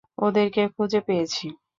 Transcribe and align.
ওদেরকে 0.17 0.61
খুঁজে 0.75 0.99
পেয়েছি। 1.07 1.45